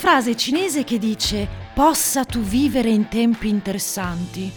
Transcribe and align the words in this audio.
frase 0.00 0.34
cinese 0.34 0.82
che 0.82 0.98
dice 0.98 1.46
possa 1.74 2.24
tu 2.24 2.40
vivere 2.40 2.88
in 2.88 3.08
tempi 3.08 3.50
interessanti. 3.50 4.50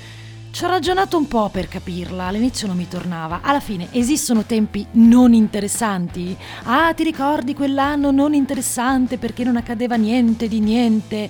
Ci 0.49 0.63
ho 0.63 0.69
ragionato 0.69 1.17
un 1.17 1.27
po' 1.27 1.49
per 1.49 1.67
capirla, 1.67 2.27
all'inizio 2.27 2.65
non 2.65 2.77
mi 2.77 2.87
tornava. 2.87 3.41
Alla 3.43 3.59
fine 3.59 3.89
esistono 3.91 4.45
tempi 4.45 4.87
non 4.91 5.33
interessanti? 5.33 6.33
Ah, 6.63 6.93
ti 6.93 7.03
ricordi 7.03 7.53
quell'anno 7.53 8.09
non 8.11 8.33
interessante 8.33 9.17
perché 9.17 9.43
non 9.43 9.57
accadeva 9.57 9.95
niente 9.95 10.47
di 10.47 10.61
niente? 10.61 11.29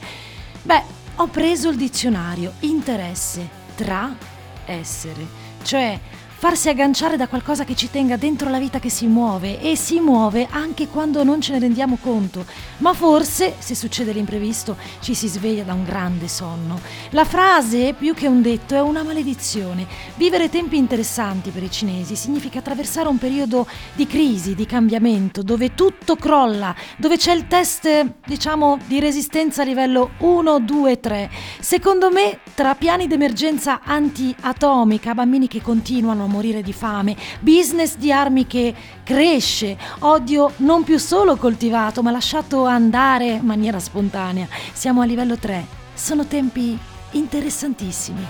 Beh, 0.62 0.84
ho 1.16 1.26
preso 1.26 1.70
il 1.70 1.78
dizionario 1.78 2.54
interesse 2.60 3.50
tra 3.74 4.16
essere, 4.66 5.26
cioè 5.64 6.00
farsi 6.44 6.68
agganciare 6.68 7.16
da 7.16 7.30
qualcosa 7.30 7.64
che 7.64 7.74
ci 7.74 7.90
tenga 7.90 8.18
dentro 8.18 8.50
la 8.50 8.60
vita 8.60 8.78
che 8.78 8.90
si 8.90 9.08
muove 9.08 9.62
e 9.62 9.78
si 9.78 10.02
muove 10.02 10.46
anche 10.50 10.90
quando 10.90 11.24
non 11.24 11.40
ce 11.40 11.54
ne 11.54 11.60
rendiamo 11.60 11.98
conto, 12.02 12.46
ma 12.80 12.94
forse, 12.94 13.56
se 13.60 13.76
succede 13.76 14.12
l'imprevisto, 14.12 14.76
ci 15.00 15.14
si 15.14 15.30
sveglia 15.30 15.64
da 15.64 15.74
un 15.74 15.86
grande 15.86 16.28
sonno. 16.28 16.82
La 17.12 17.24
frase, 17.24 17.94
più 17.98 18.14
che 18.14 18.28
un 18.28 18.42
detto, 18.42 18.76
è 18.76 18.82
una 18.82 19.04
maledizione. 19.04 19.88
Vivere 20.16 20.50
tempi 20.50 20.76
interessanti 20.76 21.50
per 21.50 21.64
i 21.64 21.72
cinesi 21.72 22.18
significa 22.18 22.60
attraversare 22.60 23.08
un 23.08 23.18
periodo 23.18 23.66
di 23.94 24.06
crisi, 24.06 24.54
di 24.54 24.66
cambiamento, 24.66 25.44
dove 25.44 25.76
tutto 25.76 26.18
crolla, 26.18 26.76
dove 26.98 27.16
c'è 27.16 27.32
il 27.32 27.48
test, 27.48 28.16
diciamo, 28.26 28.80
di 28.86 29.00
resistenza 29.00 29.62
a 29.62 29.66
livello 29.66 30.10
1, 30.18 30.60
2, 30.60 31.00
3. 31.00 31.30
Secondo 31.62 32.12
me, 32.12 32.40
tra 32.54 32.76
piani 32.76 33.08
d'emergenza 33.08 33.80
anti-atomica, 33.82 35.14
bambini 35.14 35.48
che 35.48 35.62
continuano 35.62 36.26
a 36.26 36.32
morire 36.34 36.64
di 36.64 36.74
fame, 36.74 37.16
business 37.40 37.96
di 37.96 38.12
armi 38.12 38.48
che 38.48 38.74
cresce, 39.04 39.78
odio 40.00 40.52
non 40.58 40.84
più 40.84 40.98
solo 40.98 41.36
coltivato 41.36 42.02
ma 42.02 42.10
lasciato 42.10 42.66
andare 42.66 43.34
in 43.34 43.46
maniera 43.46 43.80
spontanea. 43.80 44.48
Siamo 44.74 45.02
a 45.02 45.06
livello 45.06 45.38
3. 45.38 45.66
Sono 45.94 46.26
tempi 46.26 46.78
interessantissimi. 47.12 48.26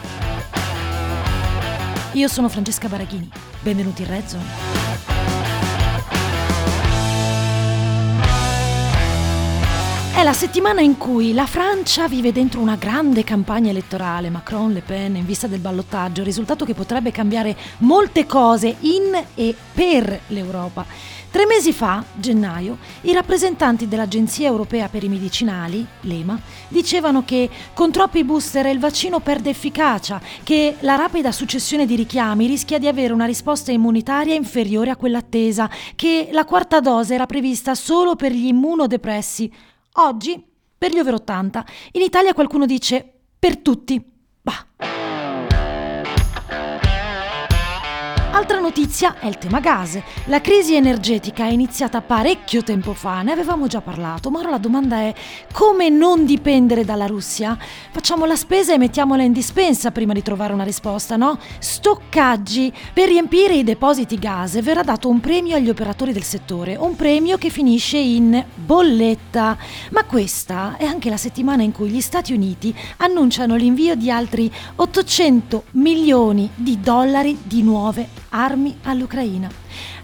Io 2.13 2.27
sono 2.27 2.49
Francesca 2.49 2.89
Baraghini. 2.89 3.29
Benvenuti 3.61 4.01
in 4.01 4.09
Red 4.09 4.25
Zone. 4.25 4.82
È 10.23 10.25
la 10.25 10.31
settimana 10.31 10.79
in 10.79 10.97
cui 10.97 11.33
la 11.33 11.45
Francia 11.45 12.07
vive 12.07 12.31
dentro 12.31 12.61
una 12.61 12.77
grande 12.77 13.25
campagna 13.25 13.71
elettorale, 13.71 14.29
Macron-Le 14.29 14.79
Pen 14.79 15.17
in 15.17 15.25
vista 15.25 15.47
del 15.47 15.59
ballottaggio, 15.59 16.23
risultato 16.23 16.63
che 16.63 16.73
potrebbe 16.73 17.11
cambiare 17.11 17.57
molte 17.79 18.25
cose 18.25 18.73
in 18.79 19.21
e 19.35 19.53
per 19.73 20.21
l'Europa. 20.27 20.85
Tre 21.29 21.45
mesi 21.45 21.73
fa, 21.73 22.01
gennaio, 22.13 22.77
i 23.01 23.11
rappresentanti 23.11 23.89
dell'Agenzia 23.89 24.47
Europea 24.47 24.87
per 24.87 25.03
i 25.03 25.09
Medicinali, 25.09 25.85
l'EMA, 26.01 26.39
dicevano 26.69 27.25
che 27.25 27.49
con 27.73 27.91
troppi 27.91 28.23
booster 28.23 28.67
il 28.67 28.79
vaccino 28.79 29.19
perde 29.19 29.49
efficacia, 29.49 30.21
che 30.43 30.77
la 30.79 30.95
rapida 30.95 31.33
successione 31.33 31.85
di 31.85 31.97
richiami 31.97 32.47
rischia 32.47 32.77
di 32.79 32.87
avere 32.87 33.11
una 33.11 33.25
risposta 33.25 33.73
immunitaria 33.73 34.35
inferiore 34.35 34.89
a 34.89 34.95
quella 34.95 35.17
attesa, 35.17 35.69
che 35.95 36.29
la 36.31 36.45
quarta 36.45 36.79
dose 36.79 37.13
era 37.13 37.25
prevista 37.25 37.75
solo 37.75 38.15
per 38.15 38.31
gli 38.31 38.45
immunodepressi, 38.45 39.51
Oggi, 39.93 40.43
per 40.77 40.91
gli 40.91 40.99
over 40.99 41.13
80, 41.13 41.65
in 41.91 42.01
Italia 42.01 42.33
qualcuno 42.33 42.65
dice 42.65 43.07
per 43.37 43.57
tutti. 43.57 44.03
Bah. 44.41 44.92
Altra 48.43 48.59
notizia 48.59 49.19
è 49.19 49.27
il 49.27 49.37
tema 49.37 49.61
gas. 49.61 49.97
La 50.25 50.41
crisi 50.41 50.75
energetica 50.75 51.45
è 51.45 51.51
iniziata 51.51 52.01
parecchio 52.01 52.61
tempo 52.61 52.93
fa, 52.93 53.21
ne 53.21 53.31
avevamo 53.31 53.67
già 53.67 53.79
parlato, 53.79 54.29
ma 54.29 54.39
ora 54.39 54.49
la 54.49 54.57
domanda 54.57 54.97
è 54.97 55.13
come 55.53 55.87
non 55.87 56.25
dipendere 56.25 56.83
dalla 56.83 57.05
Russia? 57.05 57.57
Facciamo 57.91 58.25
la 58.25 58.35
spesa 58.35 58.73
e 58.73 58.77
mettiamola 58.77 59.23
in 59.23 59.31
dispensa 59.31 59.91
prima 59.91 60.11
di 60.11 60.21
trovare 60.21 60.51
una 60.51 60.65
risposta, 60.65 61.15
no? 61.15 61.39
Stoccaggi. 61.57 62.73
Per 62.91 63.07
riempire 63.07 63.53
i 63.53 63.63
depositi 63.63 64.19
gas 64.19 64.61
verrà 64.61 64.83
dato 64.83 65.07
un 65.07 65.21
premio 65.21 65.55
agli 65.55 65.69
operatori 65.69 66.11
del 66.11 66.23
settore, 66.23 66.75
un 66.75 66.97
premio 66.97 67.37
che 67.37 67.49
finisce 67.49 67.97
in 67.97 68.43
bolletta. 68.55 69.57
Ma 69.91 70.03
questa 70.03 70.75
è 70.75 70.83
anche 70.83 71.09
la 71.09 71.15
settimana 71.15 71.63
in 71.63 71.71
cui 71.71 71.87
gli 71.87 72.01
Stati 72.01 72.33
Uniti 72.33 72.75
annunciano 72.97 73.55
l'invio 73.55 73.95
di 73.95 74.11
altri 74.11 74.51
800 74.75 75.63
milioni 75.71 76.49
di 76.53 76.81
dollari 76.81 77.39
di 77.41 77.63
nuove 77.63 78.23
armi 78.33 78.77
all'Ucraina. 78.83 79.49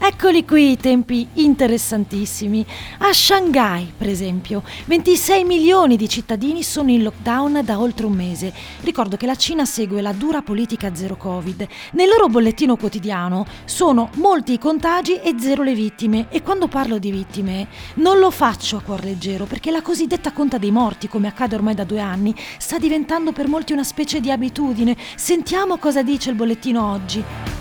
Eccoli 0.01 0.45
qui 0.45 0.72
i 0.72 0.78
tempi 0.78 1.28
interessantissimi. 1.34 2.66
A 3.00 3.12
Shanghai, 3.12 3.91
per 3.95 4.07
esempio, 4.07 4.63
26 4.85 5.44
milioni 5.44 5.97
di 5.97 6.07
cittadini 6.07 6.63
sono 6.63 6.90
in 6.90 7.03
lockdown 7.03 7.62
da 7.63 7.79
oltre 7.79 8.06
un 8.06 8.13
mese. 8.13 8.53
Ricordo 8.81 9.17
che 9.17 9.25
la 9.25 9.35
Cina 9.35 9.66
segue 9.66 10.01
la 10.01 10.13
dura 10.13 10.41
politica 10.41 10.95
zero 10.95 11.17
Covid. 11.17 11.67
Nel 11.91 12.07
loro 12.07 12.28
bollettino 12.28 12.78
quotidiano 12.78 13.45
sono 13.66 14.09
molti 14.16 14.53
i 14.53 14.59
contagi 14.59 15.19
e 15.19 15.35
zero 15.38 15.63
le 15.63 15.73
vittime. 15.73 16.28
E 16.29 16.41
quando 16.41 16.67
parlo 16.67 16.97
di 16.97 17.11
vittime 17.11 17.67
non 17.96 18.19
lo 18.19 18.31
faccio 18.31 18.78
a 18.78 18.81
cuor 18.81 19.03
leggero 19.03 19.46
perché 19.46 19.72
la 19.72 19.81
cosiddetta 19.81 20.31
conta 20.31 20.57
dei 20.57 20.72
morti, 20.72 21.07
come 21.07 21.28
accade 21.28 21.56
ormai 21.56 21.75
da 21.75 21.84
due 21.84 22.00
anni, 22.00 22.34
sta 22.57 22.78
diventando 22.78 23.31
per 23.31 23.47
molti 23.47 23.73
una 23.73 23.84
specie 23.84 24.19
di 24.19 24.31
abitudine. 24.31 24.96
Sentiamo 25.16 25.78
cosa 25.78 26.03
dice 26.03 26.29
il 26.29 26.35
bollettino 26.35 26.91
oggi. 26.91 27.59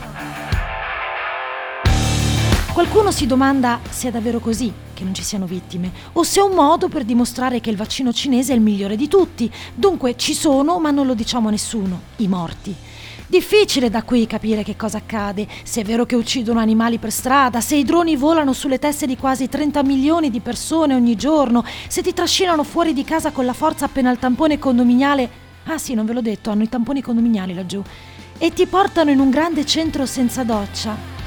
Qualcuno 2.79 3.11
si 3.11 3.27
domanda 3.27 3.81
se 3.91 4.07
è 4.07 4.11
davvero 4.13 4.39
così, 4.39 4.73
che 4.95 5.03
non 5.03 5.13
ci 5.13 5.25
siano 5.25 5.47
vittime, 5.47 5.91
o 6.13 6.23
se 6.23 6.39
è 6.39 6.45
un 6.45 6.55
modo 6.55 6.87
per 6.87 7.03
dimostrare 7.03 7.59
che 7.59 7.71
il 7.71 7.77
vaccino 7.77 8.13
cinese 8.13 8.53
è 8.53 8.55
il 8.55 8.61
migliore 8.61 8.95
di 8.95 9.09
tutti. 9.09 9.51
Dunque 9.75 10.15
ci 10.17 10.33
sono, 10.33 10.79
ma 10.79 10.93
non 10.93 11.05
lo 11.05 11.15
diciamo 11.15 11.49
a 11.49 11.51
nessuno, 11.51 12.03
i 12.19 12.29
morti. 12.29 12.73
Difficile 13.27 13.91
da 13.91 14.05
qui 14.05 14.29
capire 14.29 14.63
che 14.63 14.77
cosa 14.77 14.99
accade, 14.99 15.49
se 15.65 15.81
è 15.81 15.85
vero 15.85 16.07
che 16.07 16.15
uccidono 16.15 16.61
animali 16.61 16.99
per 16.99 17.11
strada, 17.11 17.61
se 17.61 17.75
i 17.75 17.83
droni 17.83 18.15
volano 18.15 18.53
sulle 18.53 18.79
teste 18.79 19.07
di 19.07 19.17
quasi 19.17 19.49
30 19.49 19.83
milioni 19.83 20.31
di 20.31 20.39
persone 20.39 20.95
ogni 20.95 21.17
giorno, 21.17 21.65
se 21.89 22.01
ti 22.01 22.15
trascinano 22.15 22.63
fuori 22.63 22.93
di 22.93 23.03
casa 23.03 23.33
con 23.33 23.45
la 23.45 23.55
forza 23.55 23.87
appena 23.87 24.13
il 24.13 24.21
tampone 24.21 24.61
condominiale. 24.61 25.29
Ah 25.65 25.79
sì, 25.79 25.95
non 25.95 26.07
ve 26.07 26.13
l'ho 26.13 26.23
detto, 26.23 26.51
hanno 26.51 26.63
i 26.63 26.69
tamponi 26.69 27.03
condominiali 27.03 27.55
laggiù. 27.55 27.83
E 28.39 28.53
ti 28.53 28.67
portano 28.67 29.11
in 29.11 29.19
un 29.19 29.31
grande 29.31 29.67
centro 29.67 30.07
senza 30.07 30.45
doccia. 30.45 31.18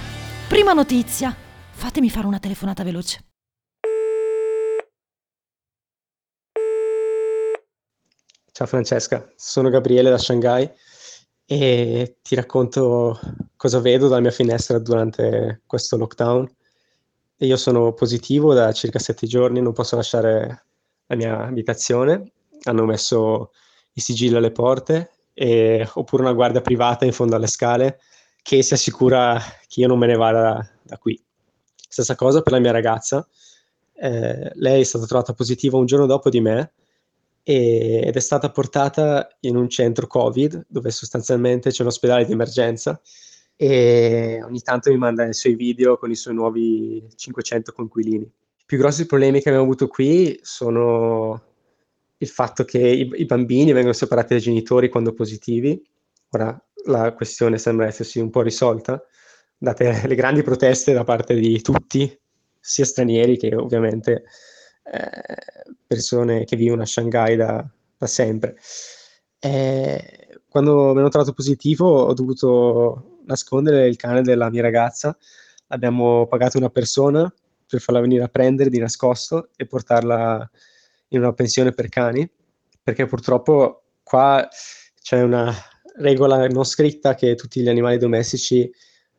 Prima 0.52 0.74
notizia. 0.74 1.34
Fatemi 1.72 2.10
fare 2.10 2.28
una 2.28 2.38
telefonata 2.38 2.84
veloce. 2.84 3.24
Ciao 8.52 8.68
Francesca, 8.68 9.32
sono 9.38 9.70
Gabriele 9.70 10.10
da 10.10 10.18
Shanghai 10.18 10.70
e 11.46 12.18
ti 12.22 12.36
racconto 12.36 13.18
cosa 13.56 13.80
vedo 13.80 14.10
dalla 14.10 14.20
mia 14.20 14.32
finestra 14.32 14.78
durante 14.78 15.62
questo 15.66 15.96
lockdown. 15.96 16.54
io 17.38 17.56
sono 17.56 17.94
positivo 17.94 18.54
da 18.54 18.74
circa 18.74 19.00
sette 19.00 19.28
giorni, 19.28 19.62
non 19.62 19.72
posso 19.72 19.96
lasciare 19.96 20.66
la 21.06 21.16
mia 21.16 21.46
abitazione. 21.46 22.34
Hanno 22.64 22.84
messo 22.84 23.52
i 23.94 24.02
sigilli 24.02 24.36
alle 24.36 24.52
porte 24.52 25.12
e, 25.34 25.90
oppure 25.94 26.24
una 26.24 26.34
guardia 26.34 26.60
privata 26.60 27.06
in 27.06 27.14
fondo 27.14 27.38
alle 27.38 27.48
scale 27.48 28.02
che 28.42 28.64
si 28.64 28.74
assicura 28.74 29.40
che 29.68 29.82
io 29.82 29.88
non 29.88 30.00
me 30.00 30.08
ne 30.08 30.16
vada 30.16 30.42
da, 30.42 30.70
da 30.84 30.98
qui. 30.98 31.22
Stessa 31.76 32.16
cosa 32.16 32.42
per 32.42 32.54
la 32.54 32.60
mia 32.60 32.72
ragazza. 32.72 33.28
Eh, 33.94 34.52
lei 34.56 34.82
è 34.82 34.84
stata 34.84 35.06
trovata 35.06 35.34
positiva 35.34 35.78
un 35.78 35.86
giorno 35.86 36.06
dopo 36.06 36.30
di 36.30 36.42
me 36.42 36.74
e, 37.44 38.02
ed 38.06 38.16
è 38.16 38.20
stata 38.20 38.50
portata 38.52 39.28
in 39.42 39.56
un 39.56 39.70
centro 39.70 40.08
Covid 40.08 40.66
dove 40.68 40.90
sostanzialmente 40.92 41.70
c'è 41.70 41.82
un 41.82 41.90
ospedale 41.90 42.26
di 42.26 42.32
emergenza 42.32 43.00
e 43.56 44.42
ogni 44.44 44.62
tanto 44.62 44.90
mi 44.90 44.98
manda 44.98 45.28
i 45.28 45.34
suoi 45.34 45.54
video 45.56 45.98
con 45.98 46.10
i 46.10 46.16
suoi 46.16 46.34
nuovi 46.34 47.08
500 47.16 47.74
conquilini. 47.74 48.24
I 48.24 48.64
più 48.66 48.78
grossi 48.78 49.06
problemi 49.06 49.40
che 49.40 49.50
abbiamo 49.50 49.66
avuto 49.66 49.88
qui 49.88 50.40
sono 50.42 51.50
il 52.18 52.28
fatto 52.28 52.64
che 52.64 52.80
i, 52.80 53.12
i 53.14 53.26
bambini 53.26 53.72
vengono 53.72 53.94
separati 53.94 54.34
dai 54.34 54.42
genitori 54.42 54.90
quando 54.90 55.14
positivi. 55.14 55.80
Ora, 56.30 56.60
la 56.86 57.14
questione 57.14 57.58
sembra 57.58 57.88
essersi 57.88 58.20
un 58.20 58.30
po' 58.30 58.42
risolta, 58.42 59.04
date 59.58 60.02
le 60.08 60.16
grandi 60.16 60.44
proteste 60.44 60.94
da 60.94 61.04
parte 61.04 61.36
di 61.36 61.62
tutti, 61.62 62.20
sia 62.60 62.86
stranieri 62.86 63.38
che 63.38 63.56
ovviamente 63.56 64.24
eh, 64.84 65.74
persone 65.86 66.46
che 66.46 66.56
vivono 66.56 66.84
a 66.84 66.86
Shanghai 66.86 67.36
da, 67.36 67.68
da 67.98 68.08
sempre. 68.08 68.58
E 69.40 70.40
quando 70.48 70.94
mi 70.94 71.00
hanno 71.00 71.10
trovato 71.10 71.34
positivo 71.34 72.04
ho 72.04 72.14
dovuto 72.14 73.20
nascondere 73.26 73.88
il 73.88 73.96
cane 73.96 74.22
della 74.22 74.50
mia 74.50 74.62
ragazza, 74.62 75.18
abbiamo 75.68 76.28
pagato 76.28 76.58
una 76.58 76.70
persona 76.70 77.34
per 77.68 77.80
farla 77.80 78.02
venire 78.02 78.24
a 78.24 78.28
prendere 78.28 78.70
di 78.70 78.80
nascosto 78.80 79.50
e 79.56 79.66
portarla 79.66 80.50
in 81.10 81.20
una 81.20 81.34
pensione 81.34 81.72
per 81.72 81.90
cani, 81.90 82.30
perché 82.84 83.06
purtroppo 83.06 83.84
qua 84.04 84.48
c'è 85.02 85.22
una 85.22 85.54
regola 85.98 86.48
non 86.48 86.64
scritta 86.64 87.16
che 87.16 87.36
tutti 87.36 87.62
gli 87.62 87.70
animali 87.70 87.98
domestici 87.98 88.72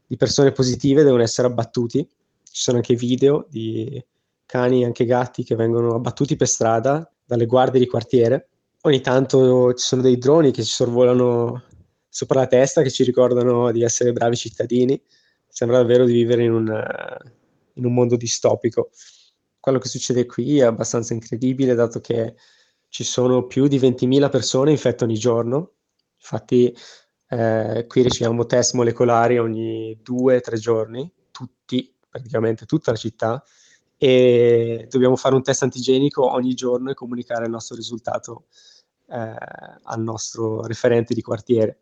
di 0.07 0.17
persone 0.17 0.53
positive 0.53 1.03
devono 1.03 1.23
essere 1.23 1.49
abbattuti. 1.49 1.99
Ci 1.99 2.63
sono 2.63 2.79
anche 2.79 2.95
video 2.95 3.47
di 3.49 4.03
cani 4.47 4.83
e 4.83 4.85
anche 4.85 5.05
gatti 5.05 5.45
che 5.45 5.55
vengono 5.55 5.95
abbattuti 5.95 6.37
per 6.37 6.49
strada 6.49 7.11
dalle 7.25 7.47
guardie 7.47 7.81
di 7.81 7.87
quartiere. 7.87 8.49
Ogni 8.83 9.01
tanto 9.01 9.73
ci 9.75 9.85
sono 9.85 10.03
dei 10.03 10.19
droni 10.19 10.51
che 10.51 10.63
ci 10.63 10.71
sorvolano 10.71 11.63
sopra 12.09 12.41
la 12.41 12.47
testa 12.47 12.83
che 12.83 12.91
ci 12.91 13.05
ricordano 13.05 13.71
di 13.73 13.83
essere 13.83 14.13
bravi 14.13 14.37
cittadini. 14.37 15.01
Sembra 15.49 15.79
davvero 15.79 16.05
di 16.05 16.13
vivere 16.13 16.45
in 16.45 16.53
un, 16.53 16.85
in 17.75 17.85
un 17.85 17.95
mondo 17.95 18.17
distopico. 18.17 18.91
Quello 19.59 19.79
che 19.79 19.89
succede 19.89 20.27
qui 20.27 20.59
è 20.59 20.65
abbastanza 20.65 21.15
incredibile, 21.15 21.75
dato 21.75 22.01
che 22.01 22.35
ci 22.89 23.05
sono 23.05 23.47
più 23.47 23.69
di 23.69 23.79
20.000 23.79 24.29
persone 24.29 24.73
infette 24.73 25.05
ogni 25.05 25.17
giorno. 25.17 25.73
Infatti, 26.23 26.75
eh, 27.29 27.85
qui 27.89 28.03
riceviamo 28.03 28.47
test 28.47 28.75
molecolari 28.75 29.39
ogni 29.39 29.99
due 30.01 30.37
o 30.37 30.41
tre 30.41 30.57
giorni, 30.57 31.13
tutti, 31.33 31.93
praticamente 32.09 32.65
tutta 32.65 32.93
la 32.93 32.97
città, 32.97 33.43
e 33.99 34.87
dobbiamo 34.89 35.17
fare 35.17 35.35
un 35.35 35.43
test 35.43 35.63
antigenico 35.65 36.31
ogni 36.33 36.55
giorno 36.55 36.91
e 36.91 36.95
comunicare 36.95 37.45
il 37.45 37.51
nostro 37.51 37.75
risultato 37.77 38.47
eh, 39.09 39.35
al 39.83 40.01
nostro 40.01 40.65
referente 40.67 41.13
di 41.13 41.23
quartiere. 41.23 41.81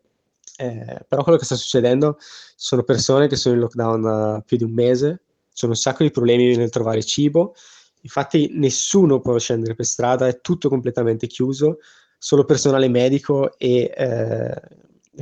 Eh, 0.57 1.05
però 1.07 1.23
quello 1.23 1.37
che 1.37 1.45
sta 1.45 1.55
succedendo 1.55 2.17
sono 2.55 2.83
persone 2.83 3.27
che 3.27 3.35
sono 3.35 3.55
in 3.55 3.61
lockdown 3.61 4.01
da 4.01 4.43
più 4.45 4.57
di 4.57 4.63
un 4.63 4.73
mese, 4.73 5.21
c'è 5.53 5.67
un 5.67 5.75
sacco 5.75 6.03
di 6.03 6.11
problemi 6.11 6.55
nel 6.55 6.69
trovare 6.69 7.03
cibo, 7.03 7.53
infatti 8.01 8.49
nessuno 8.53 9.19
può 9.19 9.37
scendere 9.37 9.75
per 9.75 9.85
strada, 9.85 10.27
è 10.27 10.41
tutto 10.41 10.69
completamente 10.69 11.27
chiuso, 11.27 11.79
solo 12.23 12.45
personale 12.45 12.87
medico 12.87 13.57
e 13.57 13.91
eh, 13.97 14.61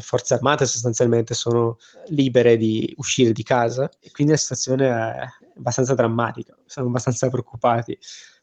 forze 0.02 0.34
armate 0.34 0.66
sostanzialmente 0.66 1.34
sono 1.34 1.78
libere 2.08 2.58
di 2.58 2.94
uscire 2.98 3.32
di 3.32 3.42
casa 3.42 3.90
e 4.02 4.12
quindi 4.12 4.34
la 4.34 4.38
situazione 4.38 4.90
è 4.90 5.26
abbastanza 5.56 5.94
drammatica, 5.94 6.58
siamo 6.66 6.90
abbastanza 6.90 7.30
preoccupati. 7.30 7.98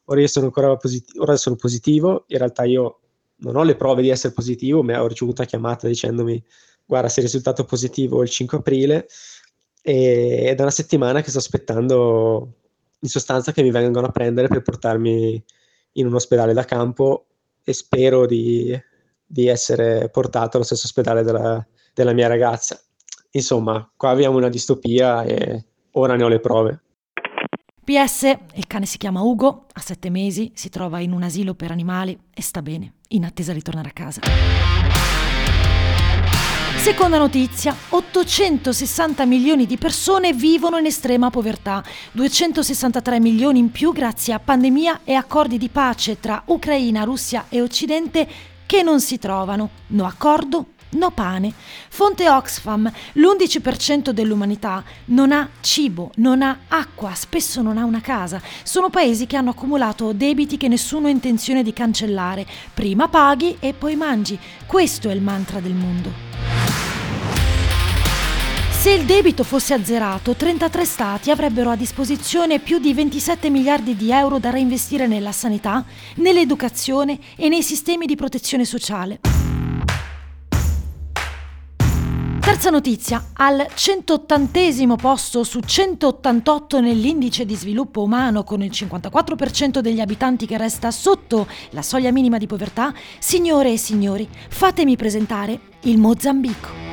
Ora 0.04 0.20
io 0.20 0.26
sono 0.26 0.46
ancora 0.46 0.74
positivo, 0.76 1.22
ora 1.22 1.36
sono 1.36 1.56
positivo, 1.56 2.24
in 2.28 2.38
realtà 2.38 2.64
io 2.64 3.00
non 3.40 3.56
ho 3.56 3.62
le 3.62 3.76
prove 3.76 4.00
di 4.00 4.08
essere 4.08 4.32
positivo, 4.32 4.82
ma 4.82 5.02
ho 5.02 5.06
ricevuto 5.06 5.42
una 5.42 5.50
chiamata 5.50 5.86
dicendomi 5.86 6.42
guarda 6.86 7.10
sei 7.10 7.24
risultato 7.24 7.64
positivo 7.64 8.22
il 8.22 8.30
5 8.30 8.56
aprile 8.56 9.06
e 9.82 10.44
è 10.46 10.54
da 10.54 10.62
una 10.62 10.72
settimana 10.72 11.20
che 11.20 11.28
sto 11.28 11.40
aspettando 11.40 12.54
in 13.00 13.08
sostanza 13.10 13.52
che 13.52 13.62
mi 13.62 13.70
vengano 13.70 14.06
a 14.06 14.12
prendere 14.12 14.48
per 14.48 14.62
portarmi 14.62 15.44
in 15.92 16.06
un 16.06 16.14
ospedale 16.14 16.54
da 16.54 16.64
campo 16.64 17.26
e 17.68 17.72
spero 17.72 18.26
di, 18.26 18.80
di 19.26 19.48
essere 19.48 20.08
portato 20.08 20.56
allo 20.56 20.64
stesso 20.64 20.86
ospedale 20.86 21.24
della, 21.24 21.66
della 21.92 22.12
mia 22.12 22.28
ragazza. 22.28 22.80
Insomma, 23.32 23.90
qua 23.96 24.10
abbiamo 24.10 24.36
una 24.36 24.48
distopia 24.48 25.24
e 25.24 25.64
ora 25.92 26.14
ne 26.14 26.22
ho 26.22 26.28
le 26.28 26.38
prove. 26.38 26.80
PS, 27.82 28.22
il 28.54 28.68
cane 28.68 28.86
si 28.86 28.98
chiama 28.98 29.22
Ugo, 29.22 29.66
ha 29.72 29.80
sette 29.80 30.10
mesi, 30.10 30.52
si 30.54 30.68
trova 30.68 31.00
in 31.00 31.10
un 31.10 31.24
asilo 31.24 31.54
per 31.54 31.72
animali 31.72 32.16
e 32.32 32.40
sta 32.40 32.62
bene, 32.62 32.94
in 33.08 33.24
attesa 33.24 33.52
di 33.52 33.62
tornare 33.62 33.88
a 33.88 33.92
casa. 33.92 34.75
Seconda 36.86 37.18
notizia, 37.18 37.74
860 37.88 39.24
milioni 39.24 39.66
di 39.66 39.76
persone 39.76 40.32
vivono 40.32 40.78
in 40.78 40.86
estrema 40.86 41.30
povertà, 41.30 41.82
263 42.12 43.18
milioni 43.18 43.58
in 43.58 43.72
più 43.72 43.92
grazie 43.92 44.32
a 44.32 44.38
pandemia 44.38 45.00
e 45.02 45.14
accordi 45.14 45.58
di 45.58 45.68
pace 45.68 46.20
tra 46.20 46.44
Ucraina, 46.46 47.02
Russia 47.02 47.46
e 47.48 47.60
Occidente 47.60 48.28
che 48.66 48.84
non 48.84 49.00
si 49.00 49.18
trovano. 49.18 49.70
No 49.88 50.06
accordo, 50.06 50.66
no 50.90 51.10
pane. 51.10 51.52
Fonte 51.88 52.30
Oxfam, 52.30 52.88
l'11% 53.14 54.10
dell'umanità 54.10 54.84
non 55.06 55.32
ha 55.32 55.48
cibo, 55.60 56.12
non 56.18 56.40
ha 56.40 56.56
acqua, 56.68 57.12
spesso 57.16 57.62
non 57.62 57.78
ha 57.78 57.84
una 57.84 58.00
casa. 58.00 58.40
Sono 58.62 58.90
paesi 58.90 59.26
che 59.26 59.36
hanno 59.36 59.50
accumulato 59.50 60.12
debiti 60.12 60.56
che 60.56 60.68
nessuno 60.68 61.08
ha 61.08 61.10
intenzione 61.10 61.64
di 61.64 61.72
cancellare. 61.72 62.46
Prima 62.72 63.08
paghi 63.08 63.56
e 63.58 63.72
poi 63.72 63.96
mangi. 63.96 64.38
Questo 64.66 65.08
è 65.08 65.12
il 65.12 65.20
mantra 65.20 65.58
del 65.58 65.74
mondo. 65.74 66.55
Se 68.86 68.92
il 68.92 69.04
debito 69.04 69.42
fosse 69.42 69.74
azzerato, 69.74 70.36
33 70.36 70.84
Stati 70.84 71.32
avrebbero 71.32 71.70
a 71.70 71.74
disposizione 71.74 72.60
più 72.60 72.78
di 72.78 72.94
27 72.94 73.50
miliardi 73.50 73.96
di 73.96 74.12
euro 74.12 74.38
da 74.38 74.50
reinvestire 74.50 75.08
nella 75.08 75.32
sanità, 75.32 75.84
nell'educazione 76.18 77.18
e 77.34 77.48
nei 77.48 77.64
sistemi 77.64 78.06
di 78.06 78.14
protezione 78.14 78.64
sociale. 78.64 79.18
Terza 82.40 82.70
notizia, 82.70 83.30
al 83.32 83.66
180 83.74 84.94
posto 84.94 85.42
su 85.42 85.58
188 85.58 86.78
nell'indice 86.78 87.44
di 87.44 87.56
sviluppo 87.56 88.04
umano 88.04 88.44
con 88.44 88.62
il 88.62 88.70
54% 88.70 89.80
degli 89.80 89.98
abitanti 89.98 90.46
che 90.46 90.56
resta 90.56 90.92
sotto 90.92 91.48
la 91.70 91.82
soglia 91.82 92.12
minima 92.12 92.38
di 92.38 92.46
povertà, 92.46 92.94
signore 93.18 93.72
e 93.72 93.78
signori, 93.78 94.28
fatemi 94.48 94.94
presentare 94.94 95.58
il 95.80 95.98
Mozambico 95.98 96.85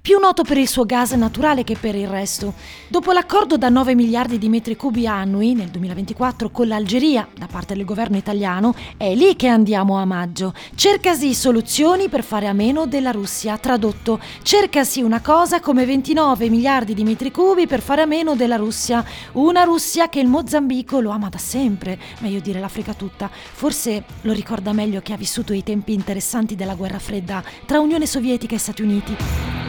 più 0.00 0.18
noto 0.18 0.44
per 0.44 0.56
il 0.56 0.68
suo 0.68 0.86
gas 0.86 1.12
naturale 1.12 1.62
che 1.62 1.76
per 1.78 1.94
il 1.94 2.08
resto. 2.08 2.54
Dopo 2.88 3.12
l'accordo 3.12 3.56
da 3.56 3.68
9 3.68 3.94
miliardi 3.94 4.38
di 4.38 4.48
metri 4.48 4.74
cubi 4.74 5.06
annui 5.06 5.54
nel 5.54 5.68
2024 5.68 6.50
con 6.50 6.68
l'Algeria 6.68 7.28
da 7.36 7.46
parte 7.46 7.74
del 7.74 7.84
governo 7.84 8.16
italiano, 8.16 8.74
è 8.96 9.14
lì 9.14 9.36
che 9.36 9.48
andiamo 9.48 9.98
a 9.98 10.04
maggio. 10.04 10.54
Cercasi 10.74 11.34
soluzioni 11.34 12.08
per 12.08 12.24
fare 12.24 12.46
a 12.46 12.52
meno 12.52 12.86
della 12.86 13.10
Russia. 13.10 13.58
Tradotto, 13.58 14.18
cercasi 14.42 15.02
una 15.02 15.20
cosa 15.20 15.60
come 15.60 15.84
29 15.84 16.48
miliardi 16.48 16.94
di 16.94 17.04
metri 17.04 17.30
cubi 17.30 17.66
per 17.66 17.80
fare 17.80 18.02
a 18.02 18.06
meno 18.06 18.34
della 18.34 18.56
Russia. 18.56 19.04
Una 19.32 19.64
Russia 19.64 20.08
che 20.08 20.20
il 20.20 20.28
Mozambico 20.28 21.00
lo 21.00 21.10
ama 21.10 21.28
da 21.28 21.38
sempre, 21.38 21.98
meglio 22.20 22.40
dire 22.40 22.60
l'Africa 22.60 22.94
tutta. 22.94 23.30
Forse 23.30 24.04
lo 24.22 24.32
ricorda 24.32 24.72
meglio 24.72 25.00
che 25.02 25.12
ha 25.12 25.16
vissuto 25.16 25.52
i 25.52 25.62
tempi 25.62 25.92
interessanti 25.92 26.56
della 26.56 26.74
guerra 26.74 26.98
fredda 26.98 27.42
tra 27.66 27.80
Unione 27.80 28.06
Sovietica 28.06 28.54
e 28.54 28.58
Stati 28.58 28.82
Uniti. 28.82 29.59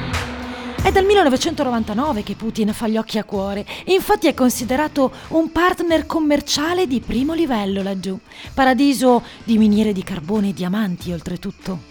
È 0.84 0.92
dal 0.92 1.06
1999 1.06 2.24
che 2.24 2.34
Putin 2.34 2.74
fa 2.74 2.88
gli 2.88 2.98
occhi 2.98 3.20
a 3.20 3.24
cuore 3.24 3.68
e 3.86 3.94
infatti 3.94 4.26
è 4.26 4.34
considerato 4.34 5.12
un 5.30 5.52
partner 5.52 6.08
commerciale 6.08 6.88
di 6.88 7.00
primo 7.00 7.36
livello 7.36 7.84
laggiù. 7.84 8.18
Paradiso 8.56 9.22
di 9.44 9.60
miniere 9.60 9.94
di 9.94 10.02
carbone 10.02 10.50
e 10.50 10.54
diamanti 10.54 11.12
oltretutto. 11.12 11.90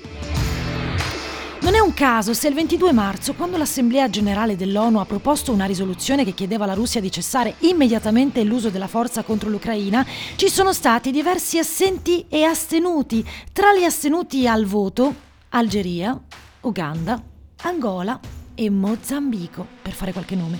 Non 1.60 1.76
è 1.76 1.78
un 1.78 1.94
caso 1.94 2.34
se 2.34 2.48
il 2.48 2.54
22 2.54 2.90
marzo, 2.92 3.34
quando 3.34 3.56
l'Assemblea 3.56 4.10
generale 4.10 4.56
dell'ONU 4.56 4.98
ha 4.98 5.06
proposto 5.06 5.52
una 5.52 5.66
risoluzione 5.66 6.24
che 6.24 6.34
chiedeva 6.34 6.64
alla 6.64 6.74
Russia 6.74 7.00
di 7.00 7.12
cessare 7.12 7.54
immediatamente 7.60 8.42
l'uso 8.42 8.70
della 8.70 8.88
forza 8.88 9.22
contro 9.22 9.50
l'Ucraina, 9.50 10.04
ci 10.34 10.48
sono 10.48 10.72
stati 10.72 11.12
diversi 11.12 11.58
assenti 11.58 12.26
e 12.28 12.42
astenuti. 12.42 13.24
Tra 13.52 13.72
gli 13.72 13.84
astenuti 13.84 14.48
al 14.48 14.64
voto, 14.64 15.14
Algeria, 15.50 16.20
Uganda, 16.62 17.22
Angola 17.62 18.39
e 18.60 18.68
Mozambico, 18.68 19.66
per 19.80 19.94
fare 19.94 20.12
qualche 20.12 20.36
nome. 20.36 20.58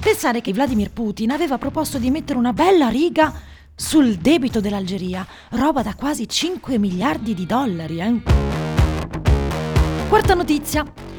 Pensare 0.00 0.40
che 0.40 0.54
Vladimir 0.54 0.90
Putin 0.90 1.32
aveva 1.32 1.58
proposto 1.58 1.98
di 1.98 2.10
mettere 2.10 2.38
una 2.38 2.54
bella 2.54 2.88
riga 2.88 3.30
sul 3.74 4.14
debito 4.14 4.60
dell'Algeria, 4.60 5.26
roba 5.50 5.82
da 5.82 5.94
quasi 5.94 6.26
5 6.26 6.78
miliardi 6.78 7.34
di 7.34 7.44
dollari, 7.44 8.00
eh? 8.00 8.22
Quarta 10.08 10.32
notizia. 10.32 11.09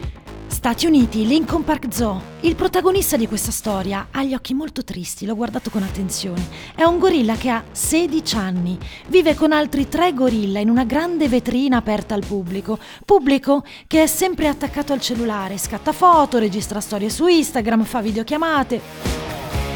Stati 0.52 0.86
Uniti, 0.86 1.26
Lincoln 1.26 1.64
Park 1.64 1.88
Zoo. 1.92 2.22
Il 2.42 2.56
protagonista 2.56 3.16
di 3.16 3.26
questa 3.26 3.52
storia 3.52 4.10
ha 4.12 4.22
gli 4.22 4.34
occhi 4.34 4.54
molto 4.54 4.84
tristi, 4.84 5.26
l'ho 5.26 5.34
guardato 5.34 5.70
con 5.70 5.82
attenzione. 5.82 6.46
È 6.76 6.84
un 6.84 7.00
gorilla 7.00 7.36
che 7.36 7.50
ha 7.50 7.64
16 7.72 8.36
anni. 8.36 8.78
Vive 9.08 9.34
con 9.34 9.54
altri 9.54 9.88
tre 9.88 10.14
gorilla 10.14 10.60
in 10.60 10.70
una 10.70 10.84
grande 10.84 11.30
vetrina 11.30 11.78
aperta 11.78 12.16
al 12.16 12.26
pubblico. 12.26 12.78
Pubblico 13.06 13.64
che 13.88 14.04
è 14.04 14.08
sempre 14.08 14.50
attaccato 14.50 14.92
al 14.92 15.00
cellulare, 15.00 15.58
scatta 15.58 15.94
foto, 15.94 16.38
registra 16.38 16.82
storie 16.82 17.10
su 17.10 17.26
Instagram, 17.28 17.86
fa 17.86 18.02
videochiamate. 18.02 18.82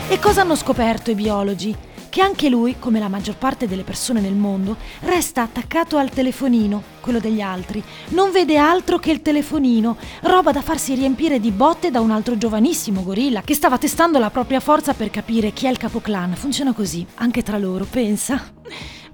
E 0.09 0.19
cosa 0.19 0.41
hanno 0.41 0.55
scoperto 0.55 1.09
i 1.09 1.15
biologi? 1.15 1.75
Che 2.15 2.21
anche 2.21 2.47
lui, 2.47 2.77
come 2.79 2.99
la 2.99 3.09
maggior 3.09 3.35
parte 3.35 3.67
delle 3.67 3.83
persone 3.83 4.21
nel 4.21 4.35
mondo, 4.35 4.77
resta 5.01 5.41
attaccato 5.41 5.97
al 5.97 6.11
telefonino, 6.11 6.81
quello 7.01 7.19
degli 7.19 7.41
altri. 7.41 7.83
Non 8.11 8.31
vede 8.31 8.55
altro 8.55 8.99
che 8.99 9.11
il 9.11 9.21
telefonino, 9.21 9.97
roba 10.21 10.53
da 10.53 10.61
farsi 10.61 10.95
riempire 10.95 11.41
di 11.41 11.51
botte 11.51 11.91
da 11.91 11.99
un 11.99 12.11
altro 12.11 12.37
giovanissimo 12.37 13.03
gorilla 13.03 13.41
che 13.41 13.53
stava 13.53 13.77
testando 13.77 14.17
la 14.17 14.29
propria 14.29 14.61
forza 14.61 14.93
per 14.93 15.09
capire 15.09 15.51
chi 15.51 15.65
è 15.65 15.69
il 15.69 15.75
capoclan. 15.75 16.35
Funziona 16.35 16.71
così, 16.71 17.05
anche 17.15 17.43
tra 17.43 17.57
loro, 17.57 17.83
pensa. 17.83 18.41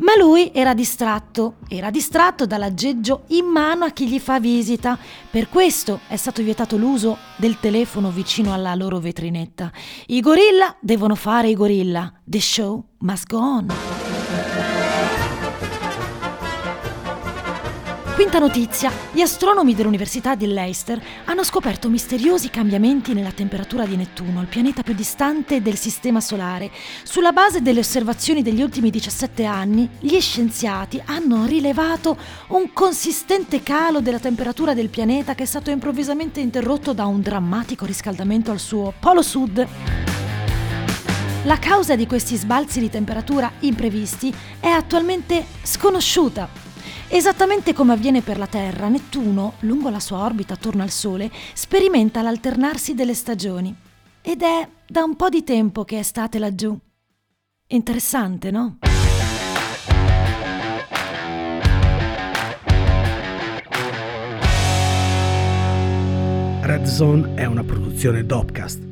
Ma 0.02 0.16
lui 0.18 0.52
era 0.54 0.74
distratto, 0.74 1.58
era 1.68 1.92
distratto 1.92 2.48
dall'aggeggio 2.48 3.24
in 3.28 3.46
mano 3.46 3.86
a 3.86 3.92
chi 3.92 4.08
gli 4.08 4.20
fa 4.20 4.40
visita. 4.40 4.98
Per 5.30 5.48
questo 5.48 6.00
è 6.08 6.16
stato 6.16 6.42
vietato 6.42 6.76
l'uso 6.76 7.18
del 7.36 7.60
telefono 7.60 8.10
vicino 8.10 8.52
alla 8.52 8.74
loro 8.74 9.00
vetrinetta. 9.00 9.72
I 10.08 10.20
gorilla 10.22 10.76
devono 10.80 11.14
fare 11.14 11.50
i 11.50 11.54
gorilla. 11.54 12.12
The 12.24 12.40
show 12.40 12.84
must 13.00 13.28
go 13.28 13.38
on. 13.38 13.91
Quinta 18.22 18.38
notizia. 18.38 18.92
Gli 19.12 19.22
astronomi 19.22 19.74
dell'Università 19.74 20.36
di 20.36 20.46
Leicester 20.46 21.04
hanno 21.26 21.44
scoperto 21.44 21.90
misteriosi 21.90 22.52
cambiamenti 22.52 23.16
nella 23.16 23.32
temperatura 23.32 23.88
di 23.88 23.96
Nettuno, 23.96 24.42
il 24.42 24.48
pianeta 24.48 24.84
più 24.84 24.94
distante 24.94 25.60
del 25.60 25.76
Sistema 25.76 26.22
Solare. 26.22 26.70
Sulla 27.02 27.32
base 27.32 27.64
delle 27.64 27.80
osservazioni 27.80 28.44
degli 28.44 28.62
ultimi 28.62 28.92
17 28.92 29.44
anni, 29.44 29.90
gli 29.98 30.20
scienziati 30.20 31.02
hanno 31.04 31.46
rilevato 31.46 32.16
un 32.50 32.72
consistente 32.74 33.64
calo 33.64 34.02
della 34.02 34.20
temperatura 34.20 34.76
del 34.76 34.90
pianeta 34.90 35.34
che 35.34 35.42
è 35.42 35.48
stato 35.48 35.72
improvvisamente 35.72 36.40
interrotto 36.42 36.94
da 36.94 37.08
un 37.08 37.22
drammatico 37.22 37.88
riscaldamento 37.88 38.52
al 38.52 38.60
suo 38.60 38.94
polo 39.00 39.24
sud. 39.24 39.68
La 41.46 41.58
causa 41.58 41.96
di 41.96 42.06
questi 42.06 42.36
sbalzi 42.36 42.80
di 42.80 42.90
temperatura 42.92 43.52
imprevisti 43.62 44.32
è 44.60 44.68
attualmente 44.68 45.44
sconosciuta. 45.64 46.61
Esattamente 47.14 47.74
come 47.74 47.92
avviene 47.92 48.22
per 48.22 48.38
la 48.38 48.48
Terra, 48.48 48.88
Nettuno, 48.88 49.56
lungo 49.60 49.90
la 49.90 50.00
sua 50.00 50.20
orbita 50.20 50.54
attorno 50.54 50.82
al 50.82 50.92
Sole, 50.92 51.30
sperimenta 51.54 52.22
l'alternarsi 52.22 52.94
delle 52.94 53.14
stagioni. 53.14 53.76
Ed 54.22 54.42
è 54.42 54.66
da 54.88 55.04
un 55.04 55.18
po' 55.18 55.28
di 55.28 55.44
tempo 55.44 55.84
che 55.84 55.98
è 55.98 56.00
estate 56.00 56.40
laggiù. 56.40 56.76
Interessante, 57.68 58.50
no? 58.50 58.78
Red 66.62 66.86
Zone 66.86 67.34
è 67.34 67.44
una 67.44 67.66
produzione 67.66 68.26
Dopcast 68.26 68.91